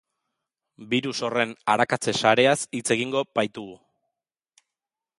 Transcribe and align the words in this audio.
Birus 0.93 1.13
horren 1.27 1.53
arakatze 1.75 2.15
sareaz 2.23 2.57
hitz 2.81 2.85
egingo 2.99 3.25
baitugu. 3.41 3.81